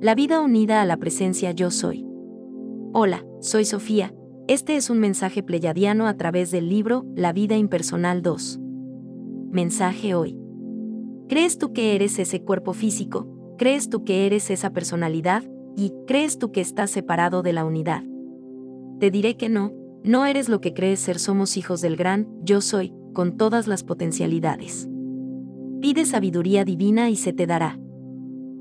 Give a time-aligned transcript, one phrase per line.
[0.00, 2.06] La vida unida a la presencia yo soy.
[2.92, 4.14] Hola, soy Sofía,
[4.46, 8.60] este es un mensaje pleyadiano a través del libro La vida impersonal 2.
[9.50, 10.38] Mensaje hoy.
[11.28, 13.56] ¿Crees tú que eres ese cuerpo físico?
[13.58, 15.42] ¿Crees tú que eres esa personalidad?
[15.76, 18.04] ¿Y crees tú que estás separado de la unidad?
[19.00, 19.72] Te diré que no,
[20.04, 23.82] no eres lo que crees ser, somos hijos del gran yo soy, con todas las
[23.82, 24.88] potencialidades.
[25.80, 27.80] Pide sabiduría divina y se te dará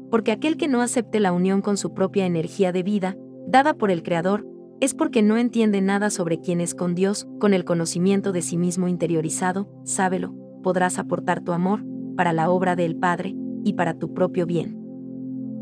[0.09, 3.17] porque aquel que no acepte la unión con su propia energía de vida,
[3.47, 4.45] dada por el Creador,
[4.79, 8.57] es porque no entiende nada sobre quién es con Dios, con el conocimiento de sí
[8.57, 11.83] mismo interiorizado, sábelo, podrás aportar tu amor,
[12.15, 14.77] para la obra del Padre, y para tu propio bien.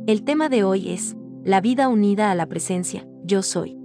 [0.06, 3.78] El tema de hoy es, la vida unida a la presencia, yo soy.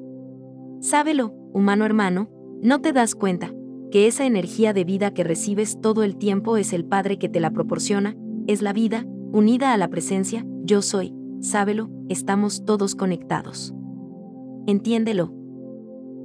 [0.80, 2.28] Sábelo, humano hermano,
[2.62, 3.52] no te das cuenta,
[3.90, 7.40] que esa energía de vida que recibes todo el tiempo es el Padre que te
[7.40, 13.74] la proporciona, es la vida, unida a la presencia, yo soy, sábelo, estamos todos conectados.
[14.66, 15.34] Entiéndelo.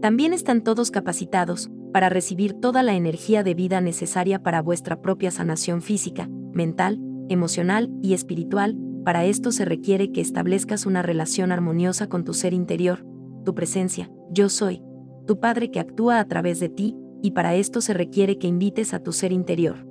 [0.02, 5.32] También están todos capacitados para recibir toda la energía de vida necesaria para vuestra propia
[5.32, 8.78] sanación física, mental, emocional y espiritual.
[9.06, 13.06] Para esto se requiere que establezcas una relación armoniosa con tu ser interior,
[13.46, 14.84] tu presencia, yo soy,
[15.26, 18.94] tu Padre que actúa a través de ti, y para esto se requiere que invites
[18.94, 19.88] a tu ser interior.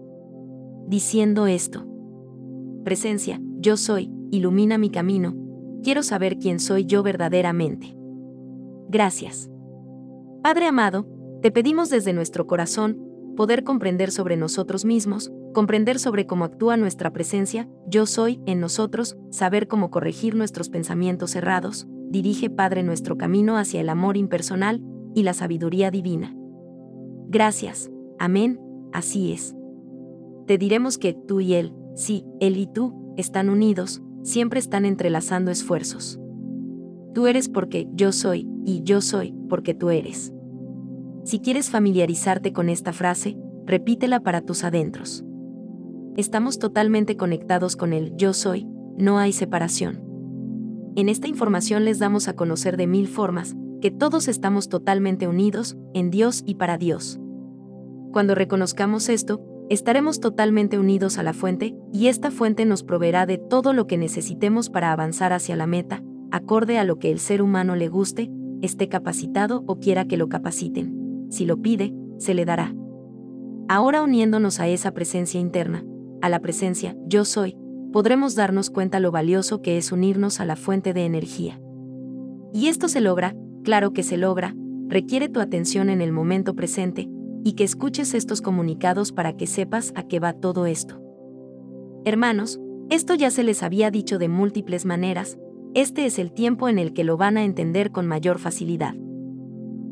[0.86, 1.86] Diciendo esto,
[2.84, 5.34] presencia, yo soy, ilumina mi camino,
[5.82, 7.96] quiero saber quién soy yo verdaderamente.
[8.88, 9.50] Gracias.
[10.42, 11.06] Padre amado,
[11.42, 12.98] te pedimos desde nuestro corazón
[13.36, 19.16] poder comprender sobre nosotros mismos, comprender sobre cómo actúa nuestra presencia, yo soy, en nosotros,
[19.30, 24.82] saber cómo corregir nuestros pensamientos cerrados, dirige Padre nuestro camino hacia el amor impersonal
[25.14, 26.34] y la sabiduría divina.
[27.28, 27.90] Gracias.
[28.18, 28.60] Amén,
[28.92, 29.54] así es.
[30.46, 35.52] Te diremos que tú y Él, sí, Él y tú, están unidos, siempre están entrelazando
[35.52, 36.18] esfuerzos.
[37.14, 40.32] Tú eres porque yo soy, y yo soy porque tú eres.
[41.22, 43.36] Si quieres familiarizarte con esta frase,
[43.66, 45.24] repítela para tus adentros.
[46.16, 48.66] Estamos totalmente conectados con el yo soy,
[48.98, 50.02] no hay separación.
[50.96, 55.76] En esta información les damos a conocer de mil formas, que todos estamos totalmente unidos,
[55.92, 57.20] en Dios y para Dios.
[58.12, 63.38] Cuando reconozcamos esto, estaremos totalmente unidos a la fuente, y esta fuente nos proveerá de
[63.38, 67.42] todo lo que necesitemos para avanzar hacia la meta, acorde a lo que el ser
[67.42, 68.30] humano le guste,
[68.62, 71.26] esté capacitado o quiera que lo capaciten.
[71.30, 72.74] Si lo pide, se le dará.
[73.68, 75.84] Ahora uniéndonos a esa presencia interna,
[76.20, 77.56] a la presencia yo soy,
[77.92, 81.60] podremos darnos cuenta lo valioso que es unirnos a la fuente de energía.
[82.52, 84.54] Y esto se logra, claro que se logra,
[84.88, 87.08] requiere tu atención en el momento presente,
[87.44, 91.00] y que escuches estos comunicados para que sepas a qué va todo esto.
[92.04, 92.58] Hermanos,
[92.90, 95.38] esto ya se les había dicho de múltiples maneras,
[95.74, 98.94] este es el tiempo en el que lo van a entender con mayor facilidad.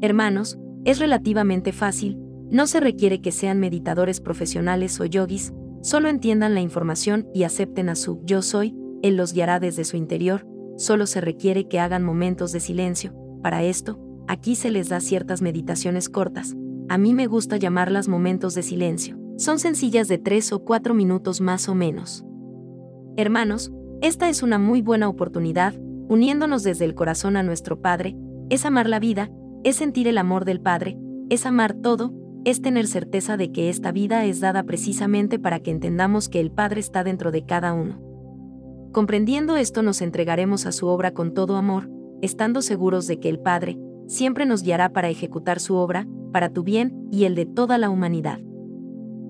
[0.00, 2.18] Hermanos, es relativamente fácil,
[2.50, 5.52] no se requiere que sean meditadores profesionales o yogis,
[5.82, 9.96] solo entiendan la información y acepten a su yo soy, Él los guiará desde su
[9.96, 10.46] interior,
[10.76, 13.98] solo se requiere que hagan momentos de silencio, para esto,
[14.28, 16.54] aquí se les da ciertas meditaciones cortas,
[16.88, 19.19] a mí me gusta llamarlas momentos de silencio.
[19.37, 22.25] Son sencillas de 3 o 4 minutos más o menos.
[23.16, 25.75] Hermanos, esta es una muy buena oportunidad,
[26.09, 28.16] uniéndonos desde el corazón a nuestro Padre,
[28.50, 29.31] es amar la vida,
[29.65, 30.98] es sentir el amor del Padre,
[31.31, 32.12] es amar todo,
[32.44, 36.50] es tener certeza de que esta vida es dada precisamente para que entendamos que el
[36.50, 38.00] Padre está dentro de cada uno.
[38.92, 41.88] Comprendiendo esto nos entregaremos a su obra con todo amor,
[42.21, 46.62] estando seguros de que el Padre siempre nos guiará para ejecutar su obra, para tu
[46.65, 48.41] bien y el de toda la humanidad.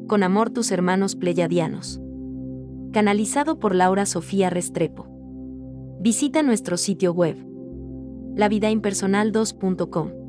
[0.07, 2.01] Con amor tus hermanos pleyadianos.
[2.93, 5.07] Canalizado por Laura Sofía Restrepo.
[6.01, 7.37] Visita nuestro sitio web
[8.37, 10.22] lavidaimpersonal2.com.